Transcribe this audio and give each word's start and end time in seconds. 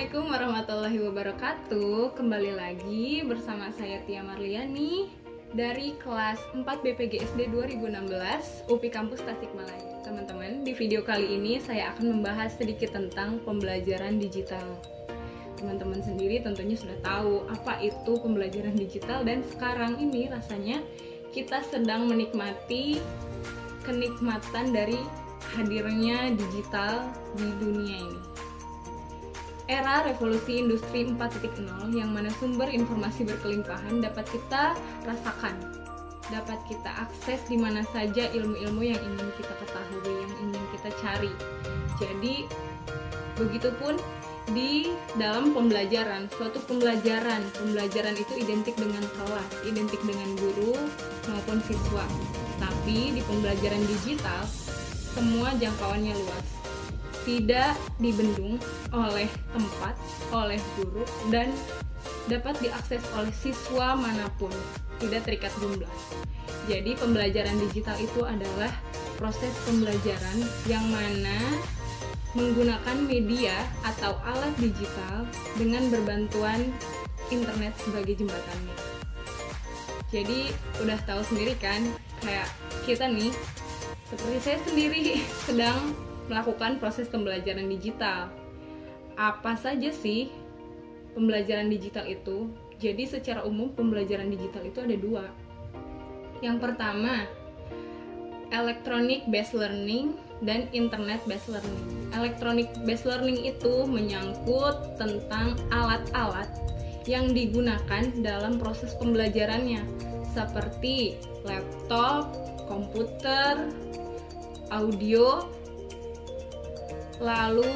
Assalamualaikum 0.00 0.32
warahmatullahi 0.32 0.98
wabarakatuh. 1.12 2.16
Kembali 2.16 2.56
lagi 2.56 3.20
bersama 3.20 3.68
saya 3.68 4.00
Tia 4.08 4.24
Marliani 4.24 5.12
Dari 5.52 5.92
kelas 6.00 6.40
4 6.56 6.64
BPGSD 6.64 7.52
2016 7.52 8.08
UPI 8.72 8.88
Kampus 8.88 9.20
Tasikmalaya. 9.20 10.00
Teman-teman, 10.00 10.64
di 10.64 10.72
video 10.72 11.04
kali 11.04 11.36
ini 11.36 11.60
saya 11.60 11.92
akan 11.92 12.16
membahas 12.16 12.56
sedikit 12.56 12.96
tentang 12.96 13.44
pembelajaran 13.44 14.16
digital. 14.16 14.64
Teman-teman 15.60 16.00
sendiri 16.00 16.40
tentunya 16.40 16.80
sudah 16.80 16.96
tahu 17.04 17.44
apa 17.52 17.84
itu 17.84 18.16
pembelajaran 18.24 18.80
digital 18.80 19.20
Dan 19.20 19.44
sekarang 19.52 20.00
ini 20.00 20.32
rasanya 20.32 20.80
kita 21.28 21.60
sedang 21.68 22.08
menikmati 22.08 23.04
kenikmatan 23.84 24.72
dari 24.72 24.96
hadirnya 25.60 26.32
digital 26.32 27.04
di 27.36 27.52
dunia 27.60 28.00
ini 28.00 28.29
era 29.70 30.02
revolusi 30.02 30.58
industri 30.58 31.06
4.0 31.06 31.62
yang 31.94 32.10
mana 32.10 32.26
sumber 32.42 32.66
informasi 32.66 33.22
berkelimpahan 33.22 34.02
dapat 34.02 34.26
kita 34.26 34.74
rasakan, 35.06 35.54
dapat 36.26 36.58
kita 36.66 36.90
akses 37.06 37.38
di 37.46 37.54
mana 37.54 37.86
saja 37.94 38.26
ilmu-ilmu 38.34 38.82
yang 38.82 38.98
ingin 38.98 39.30
kita 39.38 39.54
ketahui, 39.62 40.10
yang 40.10 40.32
ingin 40.42 40.64
kita 40.74 40.90
cari. 40.98 41.32
Jadi, 42.02 42.34
begitupun 43.38 43.94
di 44.50 44.90
dalam 45.14 45.54
pembelajaran, 45.54 46.26
suatu 46.34 46.58
pembelajaran, 46.66 47.38
pembelajaran 47.54 48.18
itu 48.18 48.42
identik 48.42 48.74
dengan 48.74 49.06
kelas, 49.14 49.50
identik 49.62 50.02
dengan 50.02 50.34
guru 50.34 50.74
maupun 51.30 51.62
siswa. 51.70 52.02
Tapi 52.58 53.14
di 53.14 53.22
pembelajaran 53.22 53.86
digital, 53.86 54.42
semua 55.14 55.54
jangkauannya 55.54 56.18
luas 56.18 56.59
tidak 57.28 57.76
dibendung 58.00 58.56
oleh 58.90 59.28
tempat, 59.52 59.94
oleh 60.32 60.60
guru, 60.78 61.04
dan 61.28 61.52
dapat 62.26 62.56
diakses 62.64 63.02
oleh 63.16 63.32
siswa 63.34 63.92
mana 63.96 64.28
pun, 64.40 64.52
tidak 65.02 65.28
terikat 65.28 65.52
jumlah. 65.60 65.90
Jadi 66.68 66.96
pembelajaran 66.96 67.56
digital 67.68 67.96
itu 68.00 68.20
adalah 68.24 68.70
proses 69.20 69.52
pembelajaran 69.68 70.38
yang 70.64 70.84
mana 70.88 71.36
menggunakan 72.32 72.96
media 73.04 73.66
atau 73.82 74.14
alat 74.22 74.54
digital 74.62 75.26
dengan 75.58 75.90
berbantuan 75.90 76.70
internet 77.28 77.74
sebagai 77.82 78.22
jembatannya. 78.22 78.76
Jadi 80.10 80.50
udah 80.82 80.98
tahu 81.06 81.22
sendiri 81.22 81.54
kan, 81.58 81.86
kayak 82.22 82.46
kita 82.82 83.06
nih, 83.06 83.30
seperti 84.10 84.38
saya 84.42 84.58
sendiri 84.66 85.22
sedang 85.46 85.94
melakukan 86.30 86.78
proses 86.78 87.10
pembelajaran 87.10 87.66
digital. 87.66 88.30
Apa 89.18 89.58
saja 89.58 89.90
sih 89.90 90.30
pembelajaran 91.18 91.66
digital 91.66 92.06
itu? 92.06 92.46
Jadi 92.78 93.04
secara 93.04 93.42
umum 93.44 93.74
pembelajaran 93.74 94.30
digital 94.30 94.62
itu 94.64 94.78
ada 94.80 94.96
dua. 94.96 95.26
Yang 96.40 96.56
pertama, 96.64 97.28
electronic 98.54 99.26
based 99.28 99.52
learning 99.52 100.16
dan 100.40 100.70
internet 100.72 101.20
based 101.28 101.50
learning. 101.52 101.82
Electronic 102.16 102.72
based 102.88 103.04
learning 103.04 103.44
itu 103.44 103.84
menyangkut 103.84 104.96
tentang 104.96 105.58
alat-alat 105.68 106.48
yang 107.04 107.34
digunakan 107.34 108.06
dalam 108.24 108.56
proses 108.56 108.96
pembelajarannya 108.96 109.82
seperti 110.30 111.18
laptop, 111.42 112.32
komputer, 112.70 113.68
audio, 114.70 115.44
lalu 117.20 117.68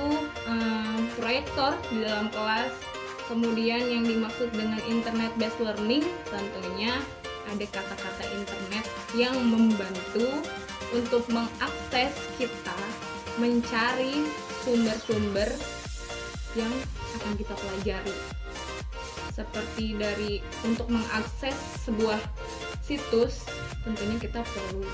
um, 0.49 1.05
proyektor 1.21 1.77
di 1.93 2.03
dalam 2.03 2.33
kelas. 2.33 2.73
Kemudian 3.25 3.89
yang 3.89 4.05
dimaksud 4.05 4.53
dengan 4.53 4.81
internet 4.85 5.33
based 5.41 5.57
learning 5.61 6.05
tentunya 6.29 6.93
ada 7.49 7.65
kata-kata 7.73 8.25
internet 8.37 8.85
yang 9.17 9.37
membantu 9.49 10.29
untuk 10.93 11.25
mengakses 11.33 12.13
kita 12.37 12.77
mencari 13.41 14.25
sumber-sumber 14.65 15.49
yang 16.57 16.73
akan 17.21 17.33
kita 17.37 17.55
pelajari. 17.57 18.17
Seperti 19.35 19.99
dari 19.99 20.33
untuk 20.63 20.87
mengakses 20.93 21.57
sebuah 21.89 22.21
situs 22.85 23.49
tentunya 23.83 24.17
kita 24.21 24.41
perlu 24.45 24.85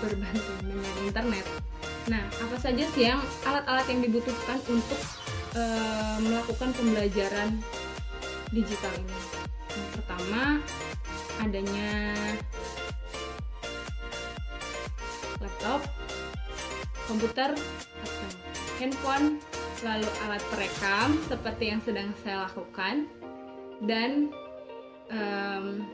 berbantu 0.00 0.52
dengan 0.62 0.94
internet 1.02 1.46
Nah, 2.06 2.22
apa 2.22 2.56
saja 2.62 2.86
sih 2.94 3.10
yang 3.10 3.18
alat-alat 3.42 3.86
yang 3.90 3.98
dibutuhkan 4.06 4.62
untuk 4.70 5.00
e, 5.58 5.62
melakukan 6.22 6.70
pembelajaran 6.78 7.58
digital 8.54 8.94
ini? 8.94 9.18
Yang 9.74 9.90
pertama, 9.98 10.42
adanya 11.42 12.14
laptop, 15.42 15.82
komputer, 17.10 17.58
handphone, 18.78 19.42
lalu 19.82 20.08
alat 20.30 20.42
perekam 20.54 21.18
seperti 21.26 21.74
yang 21.74 21.82
sedang 21.82 22.14
saya 22.22 22.46
lakukan, 22.48 23.10
dan 23.84 24.32
um, 25.12 25.84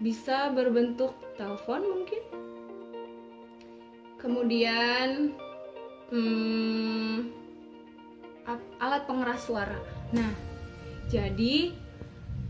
bisa 0.00 0.48
berbentuk 0.54 1.12
telepon 1.36 1.84
mungkin 1.84 2.22
kemudian 4.20 5.34
hmm, 6.12 7.28
alat 8.80 9.02
pengeras 9.08 9.42
suara. 9.46 9.78
Nah, 10.14 10.30
jadi 11.10 11.74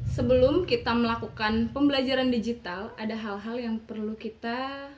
sebelum 0.08 0.68
kita 0.68 0.92
melakukan 0.92 1.72
pembelajaran 1.72 2.28
digital, 2.28 2.92
ada 3.00 3.16
hal-hal 3.16 3.56
yang 3.56 3.76
perlu 3.80 4.14
kita 4.16 4.90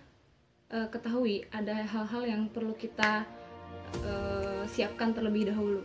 uh, 0.73 0.89
ketahui, 0.91 1.47
ada 1.55 1.85
hal-hal 1.87 2.23
yang 2.27 2.43
perlu 2.51 2.75
kita 2.75 3.25
uh, 4.05 4.65
siapkan 4.69 5.15
terlebih 5.15 5.53
dahulu. 5.53 5.83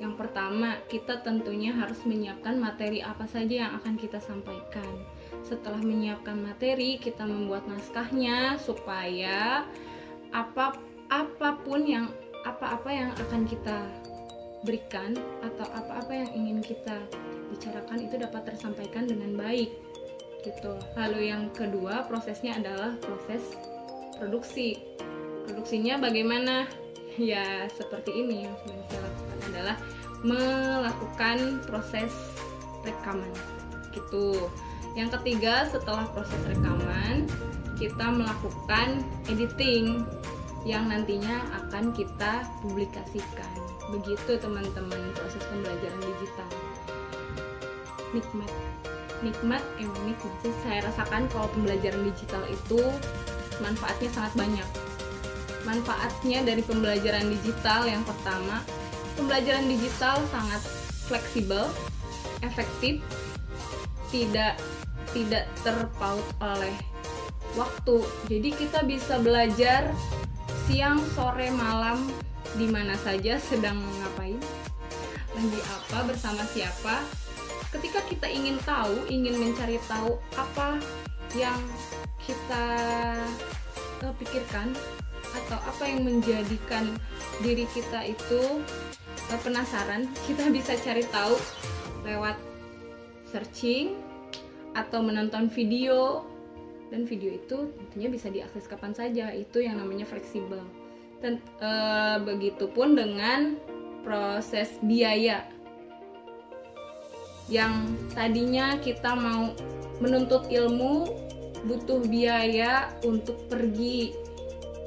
Yang 0.00 0.16
pertama, 0.16 0.80
kita 0.88 1.20
tentunya 1.20 1.76
harus 1.76 2.00
menyiapkan 2.08 2.56
materi 2.56 3.04
apa 3.04 3.28
saja 3.28 3.68
yang 3.68 3.72
akan 3.76 4.00
kita 4.00 4.16
sampaikan. 4.16 4.88
Setelah 5.44 5.80
menyiapkan 5.84 6.40
materi, 6.40 6.96
kita 6.96 7.28
membuat 7.28 7.68
naskahnya 7.68 8.56
supaya 8.56 9.68
apa 10.30 10.78
apa 11.10 11.48
pun 11.66 11.82
yang 11.84 12.06
apa-apa 12.46 12.88
yang 12.88 13.10
akan 13.18 13.44
kita 13.44 13.84
berikan 14.64 15.16
atau 15.40 15.66
apa-apa 15.72 16.12
yang 16.12 16.30
ingin 16.36 16.58
kita 16.60 17.00
bicarakan 17.50 17.98
itu 18.04 18.14
dapat 18.20 18.42
tersampaikan 18.52 19.08
dengan 19.08 19.36
baik 19.36 19.72
gitu. 20.44 20.72
Lalu 20.96 21.32
yang 21.32 21.52
kedua 21.52 22.04
prosesnya 22.08 22.56
adalah 22.56 22.96
proses 23.00 23.42
produksi. 24.16 24.80
Produksinya 25.48 26.00
bagaimana? 26.00 26.66
Ya 27.18 27.66
seperti 27.74 28.14
ini 28.14 28.46
yang 28.46 28.54
sedang 28.62 28.80
saya 28.86 29.02
lakukan 29.02 29.38
adalah 29.50 29.76
melakukan 30.22 31.58
proses 31.66 32.14
rekaman 32.86 33.34
gitu. 33.90 34.46
Yang 34.94 35.18
ketiga 35.18 35.66
setelah 35.68 36.06
proses 36.14 36.38
rekaman 36.46 37.26
kita 37.80 38.12
melakukan 38.12 39.00
editing 39.24 40.04
yang 40.68 40.92
nantinya 40.92 41.40
akan 41.64 41.96
kita 41.96 42.44
publikasikan. 42.60 43.56
Begitu 43.88 44.36
teman-teman 44.36 45.00
proses 45.16 45.40
pembelajaran 45.48 46.02
digital. 46.04 46.50
Nikmat. 48.12 48.52
Nikmat 49.24 49.62
emang 49.80 50.00
nikmat 50.04 50.34
sih 50.44 50.52
saya 50.60 50.84
rasakan 50.84 51.24
kalau 51.32 51.48
pembelajaran 51.56 52.04
digital 52.04 52.44
itu 52.52 52.80
manfaatnya 53.64 54.12
sangat 54.12 54.32
banyak. 54.36 54.68
Manfaatnya 55.64 56.44
dari 56.44 56.60
pembelajaran 56.64 57.32
digital 57.32 57.88
yang 57.88 58.04
pertama, 58.04 58.60
pembelajaran 59.16 59.68
digital 59.68 60.20
sangat 60.28 60.60
fleksibel, 61.08 61.68
efektif, 62.44 63.00
tidak 64.12 64.56
tidak 65.12 65.44
terpaut 65.64 66.24
oleh 66.40 66.72
waktu. 67.58 68.02
Jadi 68.30 68.48
kita 68.54 68.86
bisa 68.86 69.18
belajar 69.18 69.90
siang, 70.66 71.02
sore, 71.14 71.50
malam 71.50 72.10
di 72.54 72.66
mana 72.66 72.94
saja 72.98 73.38
sedang 73.38 73.78
ngapain, 73.78 74.38
lagi 75.34 75.60
apa, 75.62 75.98
bersama 76.06 76.42
siapa. 76.50 77.02
Ketika 77.70 78.02
kita 78.10 78.26
ingin 78.26 78.58
tahu, 78.66 79.06
ingin 79.06 79.38
mencari 79.38 79.78
tahu 79.86 80.18
apa 80.34 80.82
yang 81.38 81.58
kita 82.18 82.66
uh, 84.02 84.14
pikirkan 84.18 84.74
atau 85.30 85.58
apa 85.62 85.84
yang 85.86 86.02
menjadikan 86.02 86.90
diri 87.38 87.70
kita 87.70 88.10
itu 88.10 88.58
uh, 89.30 89.38
penasaran, 89.46 90.10
kita 90.26 90.50
bisa 90.50 90.74
cari 90.82 91.06
tahu 91.06 91.38
lewat 92.02 92.34
searching 93.30 93.94
atau 94.74 95.02
menonton 95.02 95.50
video 95.50 96.26
dan 96.90 97.06
video 97.06 97.30
itu 97.32 97.70
tentunya 97.70 98.08
bisa 98.10 98.28
diakses 98.28 98.66
kapan 98.66 98.92
saja. 98.92 99.30
Itu 99.30 99.62
yang 99.62 99.78
namanya 99.78 100.04
fleksibel. 100.04 100.60
Dan 101.22 101.38
e, 101.62 101.70
begitupun 102.26 102.98
dengan 102.98 103.56
proses 104.02 104.74
biaya. 104.82 105.46
Yang 107.50 107.74
tadinya 108.14 108.78
kita 108.78 109.14
mau 109.14 109.54
menuntut 110.02 110.50
ilmu 110.50 111.06
butuh 111.66 112.02
biaya 112.10 112.90
untuk 113.06 113.46
pergi. 113.46 114.10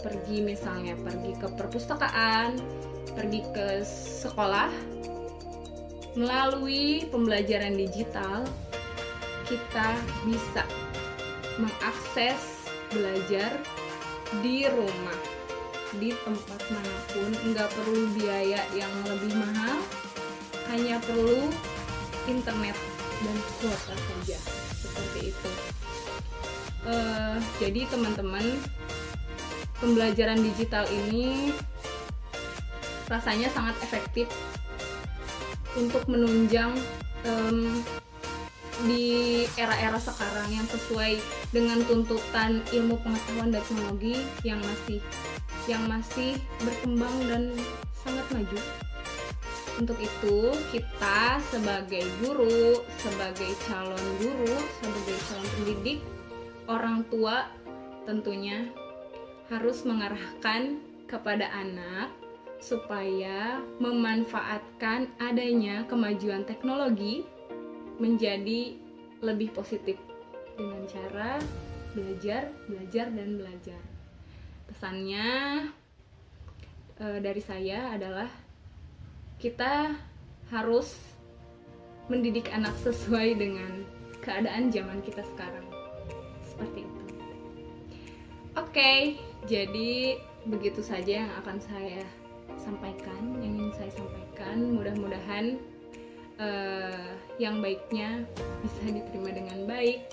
Pergi 0.04 0.44
misalnya 0.44 1.00
pergi 1.00 1.32
ke 1.40 1.48
perpustakaan 1.56 2.60
pergi 3.14 3.42
ke 3.54 3.68
sekolah 3.86 4.70
melalui 6.14 7.06
pembelajaran 7.10 7.74
digital 7.78 8.46
kita 9.50 9.98
bisa 10.26 10.66
mengakses 11.60 12.70
belajar 12.94 13.52
di 14.42 14.66
rumah 14.70 15.20
di 15.98 16.10
tempat 16.26 16.62
mana 16.74 16.98
pun. 17.14 17.30
Nggak 17.54 17.70
perlu 17.74 18.02
biaya 18.18 18.62
yang 18.74 18.94
lebih 19.06 19.34
mahal 19.38 19.78
hanya 20.74 20.98
perlu 21.04 21.50
internet 22.26 22.78
dan 23.22 23.38
kuota 23.62 23.94
saja. 23.94 24.38
Seperti 24.74 25.20
itu. 25.30 25.52
Uh, 26.84 27.40
jadi 27.64 27.88
teman-teman 27.88 28.44
pembelajaran 29.80 30.40
digital 30.44 30.84
ini 30.92 31.56
rasanya 33.08 33.48
sangat 33.52 33.76
efektif 33.84 34.28
untuk 35.80 36.04
menunjang 36.12 36.76
um, 37.24 37.80
di 38.84 39.44
era-era 39.56 39.96
sekarang 40.00 40.52
yang 40.52 40.68
sesuai 40.68 41.20
dengan 41.56 41.80
tuntutan 41.88 42.60
ilmu 42.76 43.00
pengetahuan 43.00 43.56
dan 43.56 43.64
teknologi 43.64 44.16
yang 44.44 44.60
masih 44.60 45.00
yang 45.72 45.84
masih 45.88 46.36
berkembang 46.60 47.16
dan 47.32 47.44
sangat 48.04 48.28
maju. 48.36 48.60
Untuk 49.74 49.98
itu, 49.98 50.54
kita 50.70 51.42
sebagai 51.50 52.06
guru, 52.22 52.84
sebagai 53.02 53.58
calon 53.66 54.06
guru, 54.22 54.54
sebagai 54.78 55.18
calon 55.26 55.48
pendidik, 55.58 56.00
orang 56.70 57.02
tua 57.10 57.50
tentunya 58.06 58.70
harus 59.50 59.82
mengarahkan 59.82 60.78
kepada 61.10 61.50
anak 61.58 62.14
supaya 62.62 63.60
memanfaatkan 63.82 65.12
adanya 65.20 65.84
kemajuan 65.90 66.48
teknologi 66.48 67.28
menjadi 67.98 68.78
lebih 69.24 69.54
positif 69.56 69.98
dengan 70.58 70.84
cara 70.90 71.40
belajar, 71.94 72.50
belajar 72.66 73.06
dan 73.14 73.30
belajar. 73.38 73.82
Pesannya 74.70 75.30
e, 76.98 77.06
dari 77.22 77.42
saya 77.42 77.94
adalah 77.94 78.30
kita 79.38 79.94
harus 80.50 80.98
mendidik 82.12 82.52
anak 82.52 82.74
sesuai 82.82 83.38
dengan 83.38 83.86
keadaan 84.20 84.74
zaman 84.74 85.00
kita 85.06 85.24
sekarang. 85.36 85.66
Seperti 86.44 86.86
itu. 86.86 87.02
Oke, 88.54 89.18
jadi 89.50 90.22
begitu 90.46 90.86
saja 90.86 91.26
yang 91.26 91.32
akan 91.42 91.58
saya 91.58 92.06
sampaikan, 92.62 93.42
yang 93.42 93.58
ingin 93.58 93.74
saya 93.74 93.92
sampaikan. 93.98 94.78
Mudah-mudahan 94.78 95.58
uh, 96.44 97.08
yang 97.40 97.64
baiknya 97.64 98.28
bisa 98.60 98.84
diterima 98.92 99.32
dengan 99.32 99.64
baik. 99.64 100.12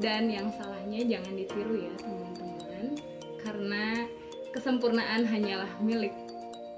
Dan 0.00 0.32
yang 0.32 0.48
salahnya 0.54 1.02
jangan 1.04 1.34
ditiru 1.36 1.76
ya 1.76 1.92
teman-teman. 2.00 2.96
Karena 3.42 4.08
kesempurnaan 4.56 5.28
hanyalah 5.28 5.70
milik 5.84 6.16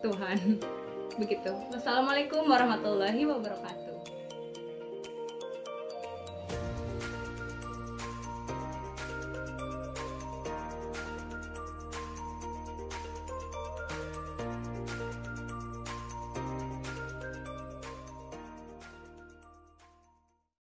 Tuhan. 0.03 0.59
Begitu. 1.21 1.53
Wassalamualaikum 1.71 2.43
warahmatullahi 2.49 3.23
wabarakatuh 3.29 3.92